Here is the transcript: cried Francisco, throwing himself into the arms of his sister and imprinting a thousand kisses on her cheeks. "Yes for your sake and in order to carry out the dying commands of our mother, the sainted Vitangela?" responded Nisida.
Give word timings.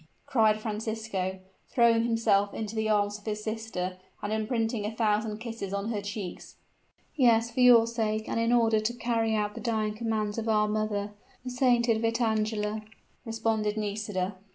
cried 0.25 0.59
Francisco, 0.59 1.37
throwing 1.69 2.03
himself 2.05 2.55
into 2.55 2.75
the 2.75 2.89
arms 2.89 3.19
of 3.19 3.25
his 3.27 3.43
sister 3.43 3.97
and 4.23 4.33
imprinting 4.33 4.83
a 4.83 4.91
thousand 4.95 5.37
kisses 5.37 5.75
on 5.75 5.89
her 5.89 6.01
cheeks. 6.01 6.55
"Yes 7.15 7.51
for 7.51 7.59
your 7.59 7.85
sake 7.85 8.27
and 8.27 8.39
in 8.39 8.51
order 8.51 8.79
to 8.79 8.93
carry 8.95 9.35
out 9.35 9.53
the 9.53 9.61
dying 9.61 9.93
commands 9.93 10.39
of 10.39 10.49
our 10.49 10.67
mother, 10.67 11.11
the 11.43 11.51
sainted 11.51 12.01
Vitangela?" 12.01 12.83
responded 13.25 13.77
Nisida. 13.77 14.37